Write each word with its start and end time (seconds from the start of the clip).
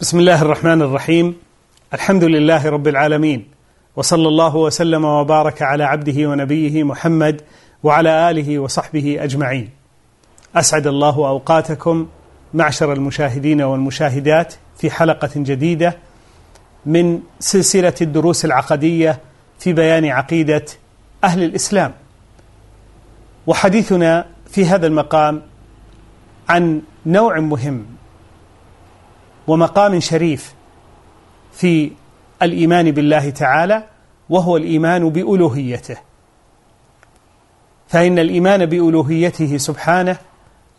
بسم 0.00 0.18
الله 0.18 0.42
الرحمن 0.42 0.82
الرحيم. 0.82 1.36
الحمد 1.94 2.24
لله 2.24 2.68
رب 2.68 2.88
العالمين. 2.88 3.48
وصلى 3.96 4.28
الله 4.28 4.56
وسلم 4.56 5.04
وبارك 5.04 5.62
على 5.62 5.84
عبده 5.84 6.30
ونبيه 6.30 6.84
محمد 6.84 7.42
وعلى 7.82 8.30
آله 8.30 8.58
وصحبه 8.58 9.16
أجمعين. 9.20 9.70
أسعد 10.56 10.86
الله 10.86 11.16
أوقاتكم 11.28 12.08
معشر 12.54 12.92
المشاهدين 12.92 13.62
والمشاهدات 13.62 14.54
في 14.78 14.90
حلقة 14.90 15.30
جديدة 15.36 15.96
من 16.86 17.20
سلسلة 17.40 17.94
الدروس 18.00 18.44
العقدية 18.44 19.20
في 19.58 19.72
بيان 19.72 20.04
عقيدة 20.04 20.64
أهل 21.24 21.42
الإسلام. 21.42 21.92
وحديثنا 23.46 24.26
في 24.46 24.64
هذا 24.64 24.86
المقام 24.86 25.42
عن 26.48 26.82
نوع 27.06 27.40
مهم 27.40 27.86
ومقام 29.50 30.00
شريف 30.00 30.54
في 31.52 31.90
الإيمان 32.42 32.90
بالله 32.90 33.30
تعالى 33.30 33.84
وهو 34.28 34.56
الإيمان 34.56 35.08
بألوهيته. 35.08 35.96
فإن 37.88 38.18
الإيمان 38.18 38.66
بألوهيته 38.66 39.56
سبحانه 39.56 40.16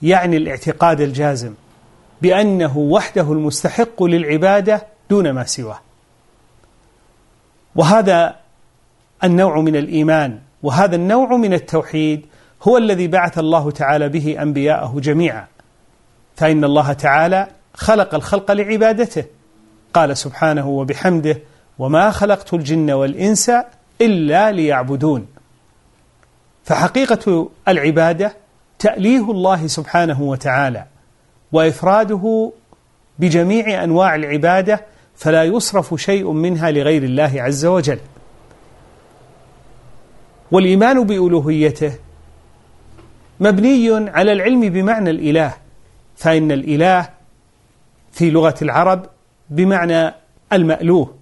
يعني 0.01 0.37
الاعتقاد 0.37 1.01
الجازم 1.01 1.53
بأنه 2.21 2.77
وحده 2.77 3.31
المستحق 3.31 4.03
للعبادة 4.03 4.87
دون 5.09 5.31
ما 5.31 5.43
سواه. 5.43 5.79
وهذا 7.75 8.35
النوع 9.23 9.61
من 9.61 9.75
الإيمان 9.75 10.39
وهذا 10.63 10.95
النوع 10.95 11.37
من 11.37 11.53
التوحيد 11.53 12.25
هو 12.63 12.77
الذي 12.77 13.07
بعث 13.07 13.39
الله 13.39 13.71
تعالى 13.71 14.09
به 14.09 14.41
أنبياءه 14.41 14.99
جميعا. 14.99 15.47
فإن 16.35 16.63
الله 16.63 16.93
تعالى 16.93 17.47
خلق 17.73 18.15
الخلق 18.15 18.51
لعبادته. 18.51 19.25
قال 19.93 20.17
سبحانه 20.17 20.67
وبحمده 20.67 21.41
وما 21.79 22.11
خلقت 22.11 22.53
الجن 22.53 22.91
والإنس 22.91 23.51
إلا 24.01 24.51
ليعبدون. 24.51 25.27
فحقيقة 26.63 27.49
العبادة 27.67 28.33
تأليه 28.79 29.31
الله 29.31 29.67
سبحانه 29.67 30.21
وتعالى 30.21 30.85
وإفراده 31.51 32.51
بجميع 33.19 33.83
أنواع 33.83 34.15
العبادة 34.15 34.85
فلا 35.15 35.43
يصرف 35.43 35.95
شيء 35.95 36.31
منها 36.31 36.71
لغير 36.71 37.03
الله 37.03 37.31
عز 37.35 37.65
وجل. 37.65 37.99
والإيمان 40.51 41.03
بألوهيته 41.03 41.93
مبني 43.39 44.09
على 44.09 44.31
العلم 44.31 44.61
بمعنى 44.61 45.09
الإله 45.09 45.53
فإن 46.15 46.51
الإله 46.51 47.09
في 48.11 48.29
لغة 48.29 48.55
العرب 48.61 49.05
بمعنى 49.49 50.13
المألوه 50.53 51.13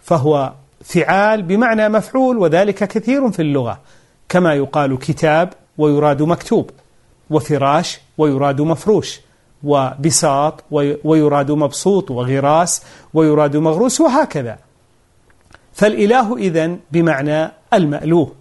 فهو 0.00 0.52
فعال 0.84 1.42
بمعنى 1.42 1.88
مفعول 1.88 2.38
وذلك 2.38 2.74
كثير 2.74 3.30
في 3.30 3.42
اللغة 3.42 3.80
كما 4.28 4.54
يقال 4.54 4.98
كتاب 4.98 5.52
ويراد 5.78 6.22
مكتوب 6.22 6.70
وفراش 7.30 8.00
ويراد 8.18 8.60
مفروش 8.60 9.20
وبساط 9.64 10.64
ويراد 11.04 11.50
مبسوط 11.50 12.10
وغراس 12.10 12.82
ويراد 13.14 13.56
مغروس 13.56 14.00
وهكذا. 14.00 14.58
فالإله 15.72 16.36
إذن 16.36 16.78
بمعنى 16.92 17.50
المألوه 17.74 18.32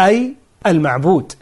أي 0.00 0.34
المعبود. 0.66 1.32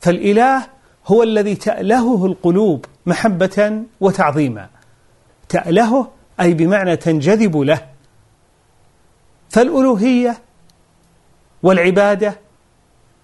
فالإله 0.00 0.66
هو 1.06 1.22
الذي 1.22 1.54
تألهه 1.54 2.26
القلوب 2.26 2.84
محبة 3.06 3.82
وتعظيما. 4.00 4.68
تألهه 5.48 6.10
أي 6.40 6.54
بمعنى 6.54 6.96
تنجذب 6.96 7.56
له. 7.56 7.80
فالألوهية 9.50 10.38
والعبادة 11.62 12.40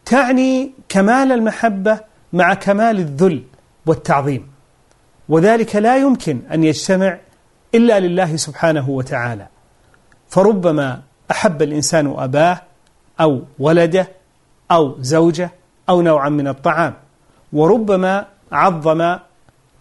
تعني 0.05 0.73
كمال 0.89 1.33
المحبة 1.33 2.01
مع 2.33 2.55
كمال 2.55 2.99
الذل 2.99 3.45
والتعظيم. 3.87 4.51
وذلك 5.29 5.77
لا 5.77 5.97
يمكن 5.97 6.41
أن 6.53 6.65
يجتمع 6.65 7.19
إلا 7.75 8.01
لله 8.01 8.37
سبحانه 8.37 8.91
وتعالى. 8.91 9.47
فربما 10.29 11.03
أحب 11.31 11.63
الإنسان 11.63 12.15
أباه 12.19 12.61
أو 13.21 13.43
ولده 13.59 14.09
أو 14.71 14.97
زوجة 15.01 15.51
أو 15.89 16.03
نوعا 16.03 16.29
من 16.29 16.49
الطعام 16.49 16.95
وربما 17.53 18.27
عظم 18.53 19.19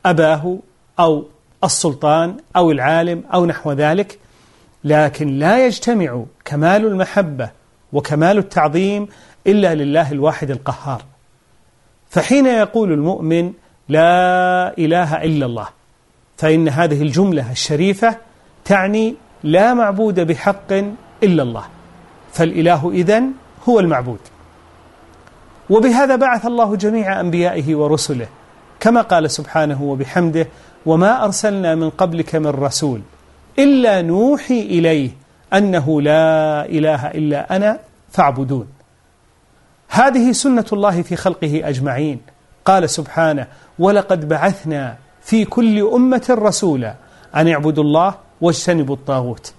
أباه 0.06 0.59
أو 1.00 1.25
السلطان 1.64 2.38
أو 2.56 2.72
العالم 2.72 3.24
أو 3.34 3.46
نحو 3.46 3.72
ذلك 3.72 4.20
لكن 4.84 5.40
لا 5.40 5.66
يجتمع 5.66 6.24
كمال 6.46 6.86
المحبة 6.86 7.50
وكمال 7.94 8.38
التعظيم 8.38 9.08
إلا 9.47 9.75
لله 9.75 10.12
الواحد 10.12 10.52
القهار. 10.52 11.02
فحين 12.09 12.46
يقول 12.46 12.92
المؤمن 12.92 13.53
لا 13.90 14.78
إله 14.78 15.24
إلا 15.24 15.46
الله 15.46 15.68
فإن 16.38 16.70
هذه 16.70 17.02
الجملة 17.02 17.52
الشريفة 17.52 18.18
تعني 18.66 19.16
لا 19.44 19.74
معبود 19.74 20.20
بحق 20.20 20.72
إلا 21.24 21.44
الله 21.44 21.66
فالإله 22.31 22.91
إذن 22.91 23.31
هو 23.70 23.80
المعبود. 23.80 24.20
وبهذا 25.70 26.16
بعث 26.16 26.46
الله 26.46 26.76
جميع 26.76 27.20
أنبيائه 27.20 27.76
ورسله 27.76 28.28
كما 28.79 29.01
قال 29.01 29.31
سبحانه 29.31 29.84
وبحمده 29.84 30.47
وما 30.85 31.23
أرسلنا 31.23 31.75
من 31.75 31.90
قبلك 31.90 32.35
من 32.35 32.47
رسول 32.47 33.01
إلا 33.59 34.01
نوحي 34.01 34.59
إليه 34.59 35.12
أنه 35.53 36.01
لا 36.01 36.66
إله 36.66 37.07
إلا 37.07 37.56
أنا 37.56 37.79
فاعبدون. 38.12 38.67
هذه 39.90 40.31
سنة 40.31 40.66
الله 40.73 41.01
في 41.01 41.16
خلقه 41.16 41.62
أجمعين. 41.69 42.19
قال 42.66 42.90
سبحانه 42.90 43.47
ولقد 43.79 44.28
بعثنا 44.29 44.97
في 45.22 45.46
كل 45.46 45.79
أمة 45.79 46.28
رسولا 46.29 46.96
أن 47.35 47.47
اعبدوا 47.47 47.84
الله 47.84 48.16
واجتنبوا 48.41 48.96
الطاغوت. 48.96 49.53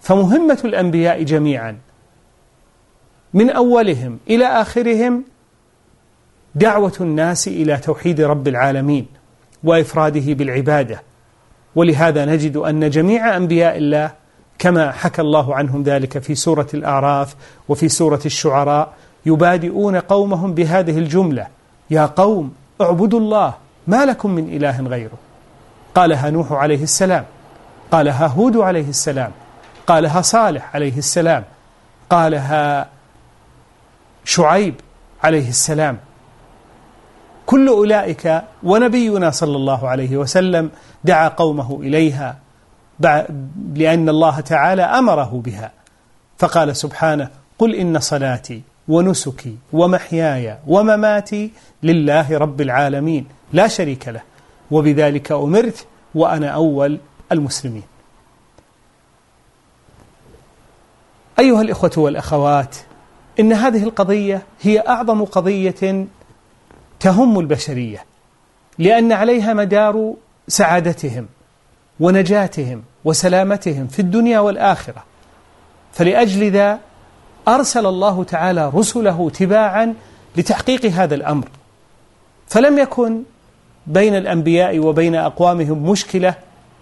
فمهمة 0.00 0.58
الأنبياء 0.64 1.22
جميعا. 1.22 1.78
من 3.34 3.50
أولهم 3.50 4.18
إلى 4.30 4.46
آخرهم 4.46 5.24
دعوة 6.54 6.92
الناس 7.00 7.48
إلى 7.48 7.76
توحيد 7.76 8.20
رب 8.20 8.48
العالمين 8.48 9.06
وإفراده 9.64 10.32
بالعبادة. 10.34 11.02
ولهذا 11.74 12.24
نجد 12.24 12.56
أن 12.56 12.90
جميع 12.90 13.36
أنبياء 13.36 13.76
الله 13.76 14.12
كما 14.58 14.90
حكى 14.90 15.22
الله 15.22 15.54
عنهم 15.54 15.82
ذلك 15.82 16.18
في 16.18 16.34
سورة 16.34 16.66
الأعراف 16.74 17.34
وفي 17.68 17.88
سورة 17.88 18.20
الشعراء 18.26 18.92
يبادئون 19.26 19.96
قومهم 19.96 20.54
بهذه 20.54 20.98
الجملة 20.98 21.46
يا 21.90 22.06
قوم 22.06 22.54
اعبدوا 22.80 23.20
الله 23.20 23.54
ما 23.86 24.04
لكم 24.04 24.30
من 24.30 24.56
إله 24.56 24.80
غيره. 24.80 25.18
قالها 25.94 26.30
نوح 26.30 26.52
عليه 26.52 26.82
السلام 26.82 27.24
قالها 27.90 28.26
هود 28.26 28.56
عليه 28.56 28.88
السلام 28.88 29.30
قالها 29.86 30.22
صالح 30.22 30.74
عليه 30.74 30.98
السلام 30.98 31.44
قالها 32.10 32.88
شعيب 34.24 34.74
عليه 35.22 35.48
السلام. 35.48 35.98
كل 37.50 37.68
أولئك 37.68 38.42
ونبينا 38.62 39.30
صلى 39.30 39.56
الله 39.56 39.88
عليه 39.88 40.16
وسلم 40.16 40.70
دعا 41.04 41.28
قومه 41.28 41.80
إليها 41.80 42.38
لأن 43.74 44.08
الله 44.08 44.40
تعالى 44.40 44.82
أمره 44.82 45.42
بها. 45.44 45.72
فقال 46.38 46.76
سبحانه 46.76 47.28
قل 47.58 47.74
إن 47.74 47.98
صلاتي 47.98 48.62
ونسكي 48.88 49.56
ومحياي 49.72 50.58
ومماتي 50.66 51.50
لله 51.82 52.38
رب 52.38 52.60
العالمين 52.60 53.26
لا 53.52 53.68
شريك 53.68 54.08
له 54.08 54.22
وبذلك 54.70 55.32
أمرت 55.32 55.86
وأنا 56.14 56.48
أول 56.48 56.98
المسلمين. 57.32 57.82
أيها 61.38 61.62
الإخوة 61.62 61.92
والأخوات 61.96 62.76
إن 63.40 63.52
هذه 63.52 63.82
القضية 63.82 64.42
هي 64.60 64.80
أعظم 64.88 65.24
قضية 65.24 66.06
تهم 67.00 67.38
البشرية 67.38 68.04
لأن 68.78 69.12
عليها 69.12 69.54
مدار 69.54 70.14
سعادتهم 70.48 71.26
ونجاتهم 72.00 72.82
وسلامتهم 73.04 73.86
في 73.86 73.98
الدنيا 73.98 74.40
والآخرة. 74.40 75.04
فلأجل 75.92 76.50
ذا 76.50 76.78
أرسل 77.48 77.86
الله 77.86 78.24
تعالى 78.24 78.70
رسله 78.74 79.30
تباعا 79.30 79.94
لتحقيق 80.36 80.86
هذا 80.86 81.14
الأمر. 81.14 81.48
فلم 82.46 82.78
يكن 82.78 83.22
بين 83.86 84.16
الأنبياء 84.16 84.78
وبين 84.78 85.14
أقوامهم 85.14 85.90
مشكلة 85.90 86.34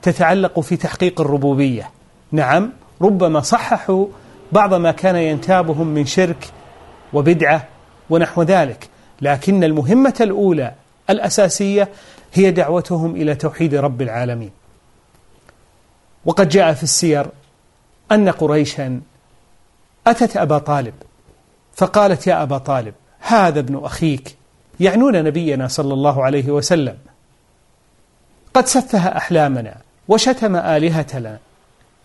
تتعلق 0.03 0.61
في 0.61 0.77
تحقيق 0.77 1.21
الربوبية. 1.21 1.91
نعم 2.33 2.73
ربما 3.03 3.41
صححوا 3.41 4.07
بعض 4.53 4.75
ما 4.75 4.91
كان 4.91 5.17
ينتابهم 5.17 5.87
من 5.87 6.07
شرك 6.07 6.49
وبدعة 7.13 7.69
ونحو 8.11 8.43
ذلك. 8.43 8.89
لكن 9.23 9.65
المهمة 9.65 10.15
الأولى 10.21 10.73
الأساسية 11.11 11.89
هي 12.35 12.51
دعوتهم 12.51 13.17
إلى 13.17 13.35
توحيد 13.35 13.75
رب 13.75 14.03
العالمين. 14.03 14.51
وقد 16.25 16.49
جاء 16.49 16.73
في 16.73 16.83
السير 16.83 17.27
أن 18.13 18.29
قريشا 18.29 19.01
أتت 20.07 20.37
أبا 20.37 20.59
طالب 20.59 20.95
فقالت 21.75 22.27
يا 22.27 22.43
أبا 22.43 22.59
طالب 22.59 22.95
هذا 23.21 23.59
ابن 23.61 23.85
أخيك 23.85 24.37
يعنون 24.81 25.25
نبينا 25.25 25.69
صلى 25.69 25.95
الله 25.95 26.25
عليه 26.25 26.51
وسلم. 26.51 26.97
قد 28.55 28.67
سفه 28.67 28.99
أحلامنا 28.99 29.77
وشتم 30.09 30.57
آلهتنا 30.57 31.39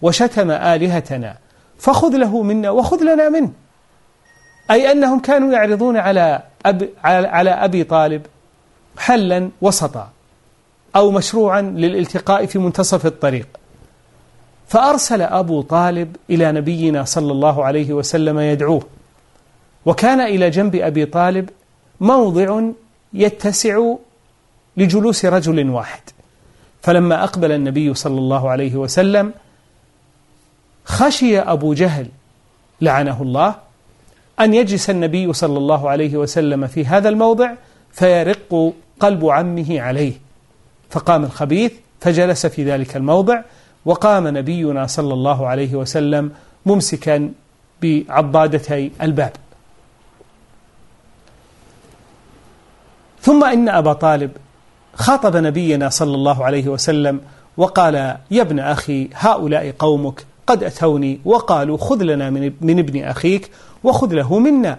وشتم 0.02 0.52
آلهتنا 0.52 1.38
فخذ 1.80 2.18
له 2.18 2.42
منا 2.42 2.70
وخذ 2.70 3.04
لنا 3.04 3.30
منه. 3.30 3.52
أي 4.72 4.92
أنهم 4.92 5.20
كانوا 5.20 5.54
يعرضون 5.54 5.98
على 5.98 6.44
على 7.04 7.50
أبي 7.50 7.84
طالب 7.84 8.26
حلا 8.98 9.50
وسطا 9.62 10.10
أو 10.96 11.12
مشروعا 11.12 11.62
للالتقاء 11.62 12.46
في 12.46 12.60
منتصف 12.60 13.06
الطريق. 13.06 13.48
فأرسل 14.68 15.22
أبو 15.22 15.62
طالب 15.62 16.16
إلى 16.30 16.52
نبينا 16.52 17.04
صلى 17.04 17.32
الله 17.32 17.66
عليه 17.66 17.94
وسلم 17.94 18.40
يدعوه 18.40 18.88
وكان 19.86 20.22
إلى 20.22 20.50
جنب 20.50 20.76
أبي 20.76 21.06
طالب 21.06 21.50
موضع 22.02 22.62
يتسع 23.14 23.94
لجلوس 24.78 25.26
رجل 25.26 25.70
واحد. 25.70 26.02
فلما 26.82 27.24
أقبل 27.24 27.52
النبي 27.52 27.94
صلى 27.94 28.20
الله 28.20 28.50
عليه 28.50 28.76
وسلم 28.76 29.34
خشي 30.86 31.40
أبو 31.40 31.74
جهل 31.74 32.08
لعنه 32.82 33.22
الله 33.22 33.56
أن 34.40 34.54
يجلس 34.54 34.90
النبي 34.90 35.34
صلى 35.34 35.58
الله 35.58 35.90
عليه 35.90 36.18
وسلم 36.18 36.68
في 36.68 36.86
هذا 36.86 37.10
الموضع 37.10 37.52
فيرق 37.92 38.74
قلب 39.00 39.26
عمه 39.26 39.82
عليه. 39.82 40.14
فقام 40.90 41.24
الخبيث 41.24 41.72
فجلس 42.02 42.46
في 42.46 42.64
ذلك 42.64 42.96
الموضع 42.96 43.42
وقام 43.86 44.28
نبينا 44.28 44.88
صلى 44.88 45.14
الله 45.14 45.48
عليه 45.48 45.76
وسلم 45.76 46.32
ممسكا 46.66 47.32
بعضادتي 47.82 48.92
الباب. 49.02 49.32
ثم 53.22 53.44
إن 53.44 53.70
أبا 53.70 53.94
طالب 53.94 54.32
خاطب 54.96 55.38
نبينا 55.38 55.90
صلى 55.90 56.16
الله 56.16 56.46
عليه 56.46 56.68
وسلم 56.68 57.22
وقال 57.58 57.96
يا 58.32 58.42
ابن 58.42 58.60
أخي 58.60 59.10
هؤلاء 59.14 59.74
قومك 59.80 60.26
قد 60.48 60.64
أتوني 60.64 61.20
وقالوا 61.26 61.78
خذ 61.78 62.04
لنا 62.04 62.30
من 62.62 62.80
ابن 62.80 63.04
أخيك 63.04 63.52
وخذ 63.84 64.14
له 64.14 64.40
منا. 64.40 64.78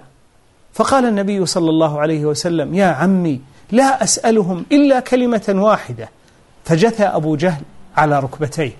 فقال 0.72 1.04
النبي 1.04 1.46
صلى 1.46 1.70
الله 1.70 2.00
عليه 2.00 2.24
وسلم 2.24 2.74
يا 2.74 2.86
عمي 2.86 3.40
لا 3.72 4.02
أسألهم 4.02 4.64
إلا 4.72 5.00
كلمة 5.00 5.54
واحدة. 5.56 6.08
فجثى 6.64 7.04
أبو 7.04 7.36
جهل 7.36 7.62
على 7.96 8.20
ركبتيه 8.20 8.72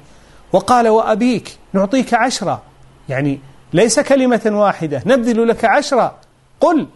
وقال 0.53 0.89
وأبيك 0.89 1.59
نعطيك 1.73 2.15
عشرة. 2.15 2.63
يعني 3.09 3.41
ليس 3.73 4.01
كلمة 4.01 4.43
واحدة 4.47 5.03
نبذل 5.07 5.49
لك 5.49 5.65
عشرة. 5.65 6.15
قل. 6.61 6.87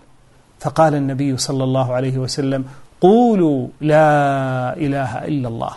فقال 0.60 0.94
النبي 0.94 1.36
صلى 1.36 1.64
الله 1.64 1.92
عليه 1.92 2.18
وسلم 2.18 2.64
قولوا 3.00 3.68
لا 3.80 4.76
إله 4.76 5.24
إلا 5.24 5.48
الله. 5.48 5.72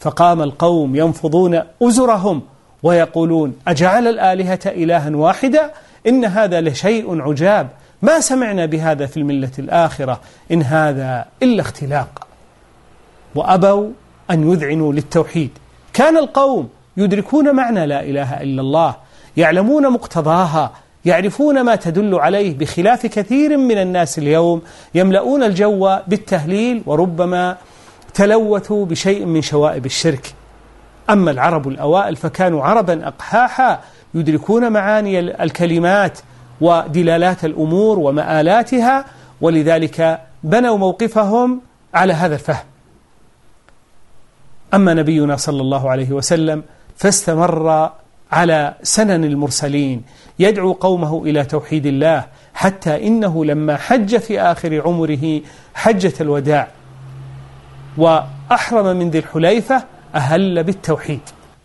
فقام 0.00 0.42
القوم 0.42 0.96
ينفضون 0.96 1.62
أزرهم 1.82 2.42
ويقولون 2.82 3.54
أجعل 3.68 4.06
الآلهة 4.06 4.60
إلها 4.66 5.16
واحدا؟ 5.16 5.70
إن 6.06 6.24
هذا 6.24 6.60
لشيء 6.60 7.20
عجاب. 7.20 7.68
ما 8.02 8.20
سمعنا 8.20 8.66
بهذا 8.66 9.06
في 9.06 9.16
الملة 9.16 9.50
الآخرة 9.58 10.20
إن 10.52 10.62
هذا 10.62 11.24
إلا 11.42 11.60
اختلاق. 11.60 12.26
وأبوا 13.34 13.88
أن 14.30 14.52
يذعنوا 14.52 14.92
للتوحيد. 14.92 15.50
كان 15.92 16.16
القوم 16.16 16.68
يدركون 16.96 17.54
معنى 17.54 17.86
لا 17.86 18.02
إله 18.02 18.42
إلا 18.42 18.60
الله 18.60 18.94
يعلمون 19.36 19.92
مقتضاها 19.92 20.72
يعرفون 21.04 21.60
ما 21.60 21.76
تدل 21.76 22.14
عليه 22.14 22.58
بخلاف 22.58 23.06
كثير 23.06 23.56
من 23.56 23.78
الناس 23.78 24.18
اليوم 24.18 24.62
يملؤون 24.94 25.42
الجو 25.42 25.96
بالتهليل 26.06 26.82
وربما 26.86 27.56
تلوثوا 28.14 28.86
بشيء 28.86 29.24
من 29.24 29.42
شوائب 29.42 29.86
الشرك. 29.86 30.34
أما 31.10 31.30
العرب 31.30 31.68
الأوائل 31.68 32.16
فكانوا 32.16 32.64
عربا 32.64 33.08
أقحاحا 33.08 33.80
يدركون 34.14 34.72
معاني 34.72 35.20
الكلمات 35.20 36.18
ودلالات 36.60 37.44
الأمور 37.44 37.98
ومآلاتها 37.98 39.04
ولذلك 39.40 40.20
بنوا 40.42 40.76
موقفهم 40.76 41.60
على 41.94 42.12
هذا 42.12 42.34
الفهم. 42.34 42.64
أما 44.74 44.94
نبينا 44.94 45.36
صلى 45.36 45.60
الله 45.60 45.90
عليه 45.90 46.12
وسلم 46.12 46.62
فاستمر 46.96 47.90
على 48.32 48.74
سنن 48.82 49.24
المرسلين 49.24 50.02
يدعو 50.38 50.72
قومه 50.72 51.22
إلى 51.24 51.44
توحيد 51.44 51.86
الله 51.86 52.26
حتى 52.54 53.06
إنه 53.06 53.44
لما 53.44 53.76
حج 53.76 54.16
في 54.16 54.40
آخر 54.40 54.82
عمره 54.86 55.40
حجة 55.74 56.12
الوداع 56.20 56.68
وأحرم 57.96 58.96
من 58.96 59.10
ذي 59.10 59.18
الحليفة 59.18 59.84
أهل 60.14 60.62
بالتوحيد. 60.62 61.20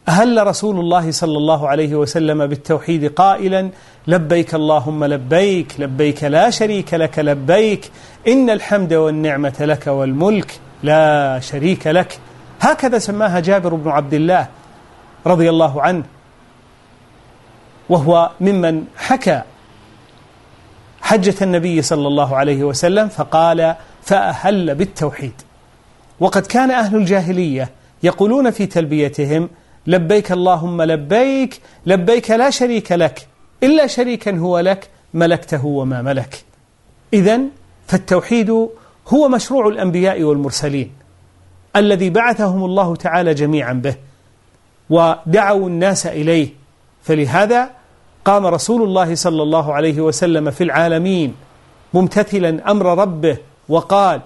أهل 0.10 0.48
رسول 0.48 0.80
الله 0.80 1.12
صلى 1.12 1.38
الله 1.38 1.68
عليه 1.68 1.96
وسلم 1.96 2.48
بالتوحيد 2.48 3.14
قائلا 3.14 3.70
لبيك 4.08 4.56
اللهم 4.56 5.06
لبيك 5.06 5.80
لبيك 5.80 6.24
لا 6.24 6.50
شريك 6.50 6.94
لك 6.94 7.20
لبيك 7.20 7.92
إن 8.28 8.50
الحمد 8.50 8.94
والنعمة 8.94 9.56
لك 9.60 9.88
والملك 9.88 10.60
لا 10.84 11.40
شريك 11.40 11.88
لك. 11.88 12.20
هكذا 12.62 13.00
سماها 13.00 13.40
جابر 13.40 13.74
بن 13.76 13.90
عبد 13.90 14.14
الله 14.14 14.48
رضي 15.26 15.50
الله 15.50 15.82
عنه 15.82 16.04
وهو 17.90 18.32
ممن 18.42 18.84
حكى 18.98 19.42
حجة 21.02 21.36
النبي 21.42 21.82
صلى 21.82 22.08
الله 22.08 22.36
عليه 22.36 22.64
وسلم 22.64 23.08
فقال 23.08 23.76
فأهل 24.04 24.76
بالتوحيد. 24.76 25.42
وقد 26.20 26.46
كان 26.46 26.72
أهل 26.72 26.96
الجاهلية 26.96 27.70
يقولون 28.06 28.52
في 28.52 28.66
تلبيتهم 28.66 29.50
لبيك 29.88 30.32
اللهم 30.32 30.82
لبيك 30.82 31.62
لبيك 31.86 32.32
لا 32.32 32.50
شريك 32.50 32.92
لك 32.92 33.28
إلا 33.64 33.88
شريكا 33.88 34.38
هو 34.38 34.60
لك 34.60 34.90
ملكته 35.14 35.66
وما 35.66 36.02
ملك. 36.02 36.44
إذا 37.14 37.40
فالتوحيد 37.88 38.50
هو 39.08 39.30
مشروع 39.30 39.68
الأنبياء 39.68 40.24
والمرسلين 40.24 40.92
الذي 41.76 42.10
بعثهم 42.10 42.66
الله 42.66 42.96
تعالى 42.96 43.34
جميعا 43.34 43.74
به 43.74 43.96
ودعوا 44.90 45.68
الناس 45.68 46.08
إليه. 46.08 46.50
فلهذا 47.04 47.70
قام 48.26 48.46
رسول 48.46 48.82
الله 48.84 49.16
صلى 49.16 49.44
الله 49.44 49.74
عليه 49.74 50.02
وسلم 50.02 50.52
في 50.52 50.64
العالمين 50.64 51.34
ممتثلا 51.94 52.72
أمر 52.72 52.98
ربه 52.98 53.38
وقال 53.70 54.22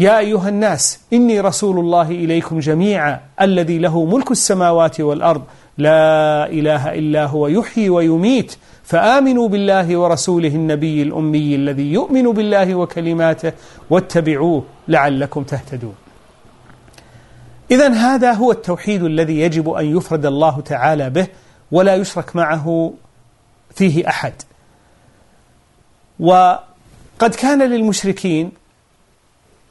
يا 0.00 0.18
أيها 0.18 0.48
الناس 0.48 1.00
إني 1.12 1.40
رسول 1.40 1.78
الله 1.78 2.10
إليكم 2.10 2.58
جميعا 2.58 3.20
الذي 3.40 3.78
له 3.78 4.04
ملك 4.04 4.30
السماوات 4.30 5.00
والأرض. 5.00 5.42
لا 5.78 6.46
إله 6.46 6.94
إلا 6.94 7.26
هو 7.26 7.46
يحيي 7.46 7.88
ويميت. 7.90 8.56
فآمنوا 8.84 9.48
بالله 9.48 9.96
ورسوله 9.96 10.48
النبي 10.48 11.02
الأمي 11.02 11.54
الذي 11.54 11.92
يؤمن 11.92 12.32
بالله 12.32 12.74
وكلماته 12.74 13.52
واتبعوه 13.90 14.64
لعلكم 14.88 15.42
تهتدون. 15.42 15.94
إذا 17.70 17.88
هذا 17.88 18.32
هو 18.32 18.52
التوحيد 18.52 19.02
الذي 19.02 19.40
يجب 19.40 19.70
أن 19.70 19.96
يفرد 19.96 20.26
الله 20.26 20.60
تعالى 20.60 21.10
به 21.10 21.26
ولا 21.72 21.94
يشرك 21.94 22.36
معه 22.36 22.92
فيه 23.74 24.08
أحد. 24.08 24.32
وقد 26.20 27.34
كان 27.38 27.62
للمشركين 27.62 28.52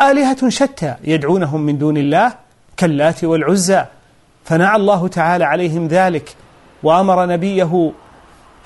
آلهة 0.02 0.50
شتى 0.50 0.96
يدعونهم 1.04 1.62
من 1.62 1.78
دون 1.78 1.98
الله 1.98 2.34
كاللات 2.78 3.24
والعزى. 3.24 3.86
فنعى 4.46 4.76
الله 4.76 5.08
تعالى 5.08 5.46
عليهم 5.46 5.88
ذلك 5.88 6.36
وأمر 6.84 7.26
نبيه 7.26 7.92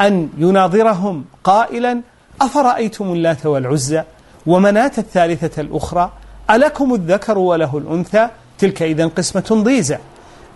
أن 0.02 0.30
يناظرهم 0.38 1.26
قائلا 1.44 2.02
أفرأيتم 2.42 3.12
اللات 3.14 3.46
والعزى؟ 3.46 4.04
ومناة 4.46 4.92
الثالثة 4.98 5.62
الأخرى 5.62 6.12
ألكم 6.50 6.94
الذكر 6.94 7.38
وله 7.38 7.78
الأنثى؟ 7.78 8.30
تلك 8.58 8.82
إذا 8.82 9.06
قسمة 9.08 9.62
ضيزى. 9.64 9.98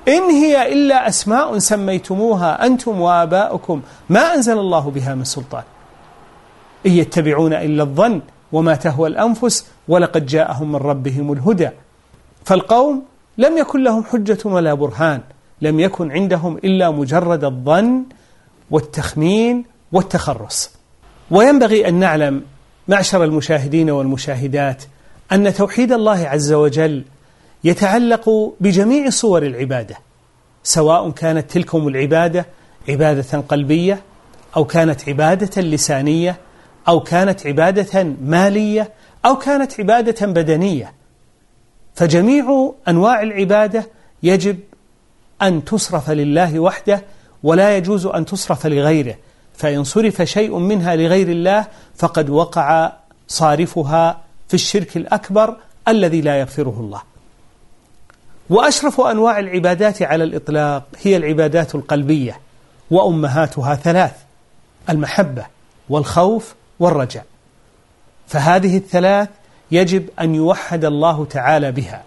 إن 0.08 0.22
هي 0.22 0.74
إلا 0.74 1.08
أسماء 1.08 1.58
سميتموها 1.58 2.66
أنتم 2.66 3.02
وآباؤكم 3.02 3.82
ما 4.10 4.34
أنزل 4.34 4.58
الله 4.58 4.92
بها 4.92 5.16
من 5.16 5.24
سلطان. 5.24 5.64
إن 6.86 6.92
يتبعون 6.92 7.54
إلا 7.54 7.84
الظن 7.84 8.22
وما 8.52 8.76
تهوى 8.76 9.10
الأنفس 9.10 9.66
ولقد 9.88 10.26
جاءهم 10.26 10.72
من 10.72 10.76
ربهم 10.76 11.34
الهدى. 11.34 11.70
فالقوم 12.46 13.04
لم 13.38 13.58
يكن 13.58 13.84
لهم 13.84 14.04
حجة 14.04 14.38
ولا 14.46 14.74
برهان 14.74 15.22
لم 15.62 15.80
يكن 15.80 16.12
عندهم 16.12 16.58
إلا 16.58 16.92
مجرد 16.92 17.44
الظن 17.44 18.04
والتخمين 18.72 19.64
والتخرص. 19.92 20.72
وينبغي 21.32 21.88
أن 21.88 21.94
نعلم 21.94 22.42
معشر 22.88 23.24
المشاهدين 23.24 23.90
والمشاهدات 23.90 24.84
أن 25.32 25.54
توحيد 25.54 25.92
الله 25.92 26.28
عز 26.28 26.54
وجل 26.54 27.04
يتعلق 27.64 28.54
بجميع 28.60 29.10
صور 29.10 29.44
العبادة 29.44 29.96
سواء 30.64 31.10
كانت 31.10 31.52
تلكم 31.52 31.88
العبادة 31.88 32.46
عبادة 32.90 33.40
قلبية 33.40 34.00
أو 34.56 34.66
كانت 34.66 35.10
عبادة 35.10 35.62
لسانية 35.62 36.38
أو 36.88 37.00
كانت 37.00 37.48
عبادة 37.48 38.04
مالية 38.22 38.92
أو 39.26 39.38
كانت 39.38 39.80
عبادة 39.80 40.28
بدنية. 40.28 40.94
فجميع 41.96 42.74
أنواع 42.88 43.22
العبادة 43.22 43.88
يجب 44.24 44.60
أن 45.42 45.66
تصرف 45.66 46.10
لله 46.10 46.60
وحده 46.60 47.04
ولا 47.44 47.78
يجوز 47.78 48.06
أن 48.06 48.26
تصرف 48.26 48.68
لغيره. 48.68 49.16
فإن 49.56 49.84
صرف 49.84 50.22
شيء 50.22 50.58
منها 50.58 50.96
لغير 50.96 51.30
الله 51.30 51.68
فقد 51.96 52.30
وقع 52.30 52.92
صارفها 53.28 54.22
في 54.48 54.54
الشرك 54.54 54.98
الأكبر 54.98 55.58
الذي 55.88 56.22
لا 56.22 56.40
يغفره 56.40 56.76
الله. 56.80 57.02
وأشرف 58.50 59.02
أنواع 59.02 59.40
العبادات 59.40 60.02
على 60.02 60.24
الإطلاق 60.24 60.84
هي 61.02 61.18
العبادات 61.18 61.76
القلبية 61.76 62.40
وأمهاتها 62.92 63.76
ثلاث 63.76 64.14
المحبة 64.90 65.46
والخوف 65.90 66.56
والرجاء. 66.82 67.26
فهذه 68.28 68.78
الثلاث 68.78 69.30
يجب 69.72 70.04
أن 70.22 70.36
يوحد 70.36 70.86
الله 70.86 71.26
تعالى 71.26 71.72
بها. 71.72 72.04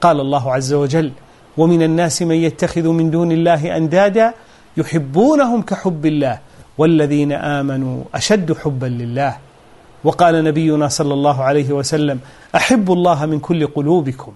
قال 0.00 0.20
الله 0.20 0.54
عز 0.54 0.72
وجل 0.72 1.12
ومن 1.56 1.82
الناس 1.82 2.22
من 2.22 2.36
يتخذ 2.36 2.88
من 2.88 3.10
دون 3.10 3.32
الله 3.32 3.76
أندادا 3.76 4.34
يحبونهم 4.76 5.62
كحب 5.62 6.06
الله 6.06 6.38
والذين 6.78 7.32
آمنوا 7.32 8.04
أشد 8.14 8.52
حبا 8.52 8.86
لله. 8.86 9.36
وقال 10.04 10.44
نبينا 10.44 10.88
صلى 10.88 11.14
الله 11.14 11.42
عليه 11.42 11.72
وسلم 11.72 12.18
أحب 12.54 12.92
الله 12.92 13.26
من 13.26 13.38
كل 13.38 13.66
قلوبكم. 13.66 14.32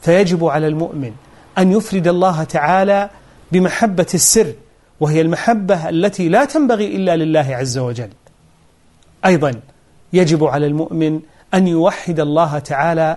فيجب 0.00 0.44
على 0.44 0.66
المؤمن 0.66 1.12
أن 1.58 1.72
يفرد 1.72 2.08
الله 2.08 2.44
تعالى 2.44 3.10
بمحبة 3.52 4.06
السر 4.14 4.52
وهي 5.00 5.20
المحبة 5.20 5.88
التي 5.88 6.28
لا 6.28 6.44
تنبغي 6.44 6.96
إلا 6.96 7.16
لله 7.16 7.56
عز 7.56 7.78
وجل. 7.78 8.10
أيضا 9.24 9.52
يجب 10.12 10.44
على 10.44 10.66
المؤمن 10.66 11.20
أن 11.54 11.68
يوحد 11.68 12.20
الله 12.20 12.58
تعالى 12.58 13.16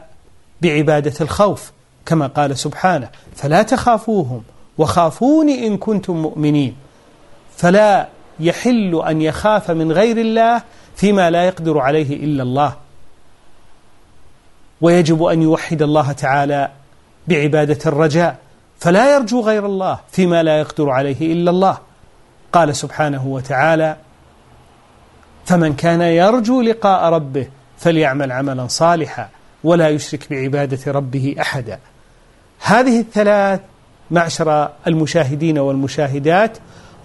بعبادة 0.61 1.13
الخوف 1.21 1.71
كما 2.05 2.27
قال 2.27 2.57
سبحانه 2.57 3.09
فلا 3.35 3.63
تخافوهم 3.63 4.43
وخافوني 4.77 5.67
إن 5.67 5.77
كنتم 5.77 6.17
مؤمنين. 6.17 6.75
فلا 7.57 8.07
يحل 8.39 9.03
أن 9.07 9.21
يخاف 9.21 9.71
من 9.71 9.91
غير 9.91 10.17
الله 10.17 10.61
فيما 10.95 11.29
لا 11.29 11.43
يقدر 11.43 11.79
عليه 11.79 12.15
إلا 12.25 12.43
الله. 12.43 12.75
ويجب 14.81 15.23
أن 15.23 15.41
يوحد 15.41 15.81
الله 15.81 16.11
تعالى 16.11 16.71
بعبادة 17.27 17.79
الرجاء 17.85 18.37
فلا 18.79 19.15
يرجو 19.15 19.41
غير 19.41 19.65
الله 19.65 19.99
فيما 20.11 20.43
لا 20.43 20.59
يقدر 20.59 20.89
عليه 20.89 21.33
إلا 21.33 21.51
الله. 21.51 21.77
قال 22.53 22.75
سبحانه 22.75 23.27
وتعالى 23.27 23.97
فمن 25.45 25.73
كان 25.73 26.01
يرجو 26.01 26.61
لقاء 26.61 27.13
ربه 27.13 27.47
فليعمل 27.77 28.31
عملا 28.31 28.67
صالحا 28.67 29.29
ولا 29.63 29.89
يشرك 29.89 30.29
بعبادة 30.29 30.91
ربه 30.91 31.35
أحدا. 31.39 31.79
هذه 32.59 32.99
الثلاث 32.99 33.59
معشر 34.11 34.69
المشاهدين 34.87 35.57
والمشاهدات 35.59 36.57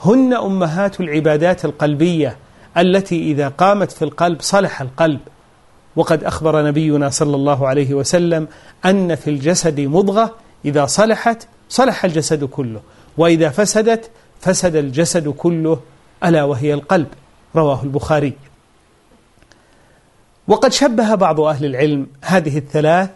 هن 0.04 0.34
أمهات 0.34 1.00
العبادات 1.00 1.64
القلبية 1.64 2.36
التي 2.76 3.22
إذا 3.22 3.48
قامت 3.48 3.92
في 3.92 4.02
القلب 4.02 4.40
صلح 4.40 4.80
القلب. 4.80 5.20
وقد 5.96 6.24
أخبر 6.24 6.66
نبينا 6.66 7.10
صلى 7.10 7.36
الله 7.36 7.68
عليه 7.68 7.94
وسلم 7.94 8.48
أن 8.84 9.14
في 9.14 9.30
الجسد 9.30 9.80
مضغة 9.80 10.34
إذا 10.64 10.86
صلحت 10.86 11.48
صلح 11.68 12.04
الجسد 12.04 12.44
كله 12.44 12.80
وإذا 13.16 13.48
فسدت 13.48 14.10
فسد 14.40 14.76
الجسد 14.76 15.28
كله 15.28 15.80
ألا 16.24 16.44
وهي 16.44 16.74
القلب. 16.74 17.06
رواه 17.56 17.82
البخاري. 17.82 18.32
وقد 20.48 20.72
شبه 20.72 21.14
بعض 21.14 21.40
أهل 21.40 21.64
العلم 21.64 22.06
هذه 22.22 22.58
الثلاث 22.58 23.10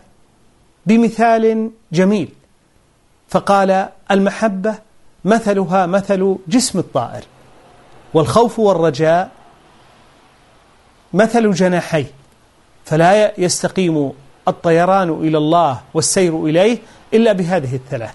بمثال 0.87 1.71
جميل 1.93 2.29
فقال 3.29 3.89
المحبة 4.11 4.75
مثلها 5.25 5.87
مثل 5.87 6.37
جسم 6.49 6.79
الطائر 6.79 7.25
والخوف 8.15 8.59
والرجاء 8.59 9.31
مثل 11.13 11.53
جناحيه 11.53 12.11
فلا 12.85 13.41
يستقيم 13.41 14.13
الطيران 14.49 15.11
إلى 15.11 15.39
الله 15.39 15.81
والسير 15.95 16.45
إليه 16.47 16.79
إلا 17.15 17.33
بهذه 17.33 17.75
الثلاث. 17.75 18.15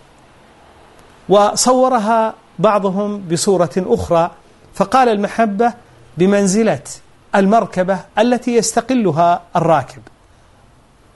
وصورها 1.29 2.33
بعضهم 2.59 3.19
بصورة 3.19 3.71
أخرى 3.77 4.31
فقال 4.73 5.09
المحبة 5.09 5.73
بمنزلة 6.17 6.81
المركبة 7.35 7.99
التي 8.19 8.55
يستقلها 8.55 9.41
الراكب 9.55 10.01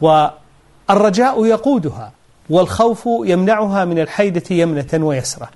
والرجاء 0.01 1.45
يقودها 1.45 2.11
والخوف 2.49 3.09
يمنعها 3.23 3.85
من 3.85 3.99
الحيدة 3.99 4.43
يمنة 4.51 4.87
ويسرة 4.93 5.49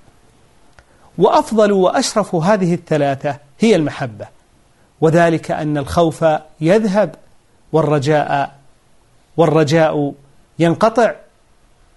وأفضل 1.18 1.72
وأشرف 1.72 2.34
هذه 2.34 2.74
الثلاثة 2.74 3.36
هي 3.60 3.76
المحبة 3.76 4.26
وذلك 5.00 5.50
أن 5.50 5.78
الخوف 5.78 6.24
يذهب 6.60 7.14
والرجاء 7.72 8.54
والرجاء 9.36 10.14
ينقطع 10.58 11.14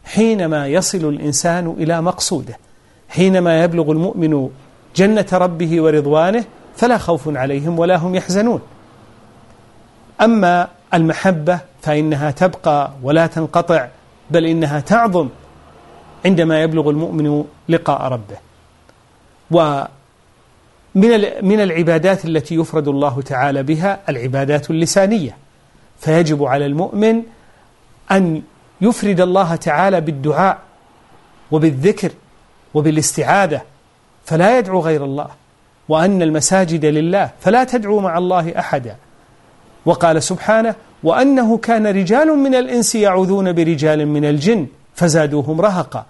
حينما 0.03 0.67
يصل 0.67 1.09
الإنسان 1.09 1.75
إلى 1.77 2.01
مقصوده 2.01 2.57
حينما 3.09 3.63
يبلغ 3.63 3.91
المؤمن 3.91 4.49
جنة 4.95 5.27
ربه 5.33 5.81
ورضوانه 5.81 6.45
فلا 6.79 6.97
خوف 6.97 7.37
عليهم 7.37 7.79
ولا 7.79 7.95
هم 7.95 8.15
يحزنون. 8.15 8.61
أما 10.21 10.67
المحبة 10.93 11.59
فإنها 11.81 12.31
تبقى 12.31 12.91
ولا 13.03 13.27
تنقطع 13.27 13.87
بل 14.31 14.45
إنها 14.45 14.79
تعظم 14.79 15.29
عندما 16.25 16.61
يبلغ 16.61 16.89
المؤمن 16.89 17.45
لقاء 17.69 18.01
ربه. 18.01 18.37
ومن 19.51 19.87
من 21.41 21.59
العبادات 21.61 22.25
التي 22.25 22.55
يفرد 22.55 22.87
الله 22.87 23.21
تعالى 23.21 23.63
بها 23.63 23.99
العبادات 24.09 24.69
اللسانية. 24.69 25.37
فيجب 25.99 26.43
على 26.43 26.65
المؤمن 26.65 27.23
أن 28.11 28.41
يفرد 28.81 29.21
الله 29.21 29.55
تعالى 29.55 30.01
بالدعاء 30.01 30.57
وبالذكر 31.51 32.11
وبالاستعاذة 32.73 33.61
فلا 34.25 34.57
يدعو 34.57 34.79
غير 34.79 35.05
الله. 35.05 35.38
وأن 35.89 36.21
المساجد 36.21 36.85
لله 36.85 37.29
فلا 37.39 37.63
تدعو 37.63 37.99
مع 37.99 38.17
الله 38.17 38.59
أحدا. 38.59 38.95
وقال 39.85 40.23
سبحانه 40.23 40.75
وأنه 41.03 41.57
كان 41.57 41.87
رجال 41.87 42.37
من 42.37 42.55
الإنس 42.55 42.95
يعوذون 42.95 43.53
برجال 43.53 44.07
من 44.07 44.25
الجن 44.25 44.67
فزادوهم 44.95 45.61
رهقا. 45.61 46.05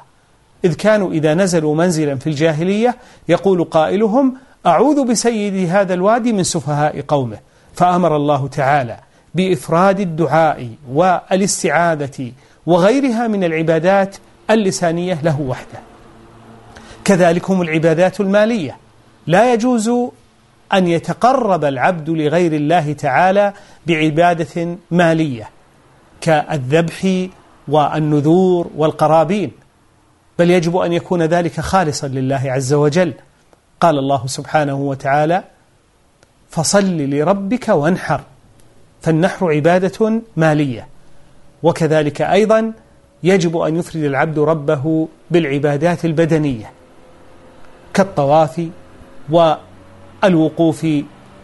إذ 0.66 0.74
كانوا 0.74 1.12
إذا 1.12 1.34
نزلوا 1.34 1.76
منزلا 1.76 2.16
في 2.16 2.28
الجاهلية 2.28 2.96
يقول 3.30 3.64
قائلهم 3.64 4.34
أعوذ 4.66 5.06
بسيد 5.06 5.70
هذا 5.70 5.94
الوادي 5.94 6.34
من 6.34 6.44
سفهاء 6.44 7.02
قومه. 7.02 7.38
فأمر 7.74 8.16
الله 8.16 8.48
تعالى 8.48 8.98
بإفراد 9.36 10.00
الدعاء 10.00 10.70
والاستعاذة 10.94 12.32
وغيرها 12.66 13.28
من 13.28 13.44
العبادات 13.44 14.16
اللسانية 14.50 15.20
له 15.24 15.42
وحده. 15.42 15.80
كذلك 17.06 17.50
هم 17.50 17.62
العبادات 17.62 18.22
المالية. 18.22 18.78
لا 19.30 19.54
يجوز 19.54 19.90
أن 20.74 20.88
يتقرب 20.88 21.66
العبد 21.66 22.10
لغير 22.10 22.54
الله 22.54 22.94
تعالى 22.94 23.54
بعبادة 23.88 24.78
مالية 24.92 25.50
كالذبح 26.22 27.28
والنذور 27.68 28.70
والقرابين 28.76 29.52
بل 30.40 30.52
يجب 30.52 30.78
أن 30.78 30.94
يكون 30.94 31.22
ذلك 31.22 31.60
خالصا 31.60 32.08
لله 32.08 32.42
عز 32.46 32.74
وجل. 32.74 33.14
قال 33.80 34.00
الله 34.00 34.28
سبحانه 34.28 34.76
وتعالى 34.76 35.44
فصل 36.50 36.98
لربك 36.98 37.70
وانحر 37.70 38.22
فالنحر 39.02 39.52
عبادة 39.52 40.22
مالية. 40.36 40.88
وكذلك 41.64 42.22
أيضا 42.22 42.74
يجب 43.24 43.58
أن 43.58 43.76
يفرد 43.76 44.04
العبد 44.04 44.40
ربه 44.40 45.08
بالعبادات 45.32 46.06
البدنية 46.06 46.72
كالطواف 47.94 48.70
والوقوف 49.32 50.88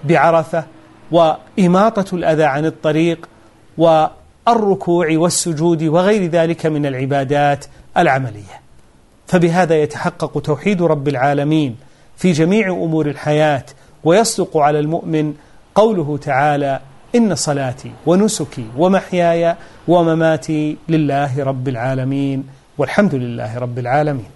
بعرفة 0.04 0.64
وإماطة 1.12 2.16
الأذى 2.16 2.44
عن 2.44 2.66
الطريق 2.66 3.30
والركوع 3.78 5.08
والسجود 5.12 5.84
وغير 5.84 6.30
ذلك 6.30 6.66
من 6.66 6.86
العبادات 6.86 7.66
العملية. 7.98 8.62
فبهذا 9.28 9.76
يتحقق 9.82 10.42
توحيد 10.42 10.82
رب 10.82 11.08
العالمين 11.08 11.76
في 12.18 12.32
جميع 12.32 12.70
أمور 12.70 13.06
الحياة 13.06 13.66
ويصدق 14.04 14.58
على 14.58 14.80
المؤمن 14.80 15.34
قوله 15.76 16.18
تعالى 16.18 16.80
إن 17.16 17.36
صلاتي 17.36 17.92
ونسكي 18.06 18.66
ومحياي 18.78 19.56
ومماتي 19.88 20.78
لله 20.90 21.44
رب 21.44 21.68
العالمين 21.68 22.48
والحمد 22.78 23.16
لله 23.16 23.58
رب 23.58 23.80
العالمين. 23.80 24.35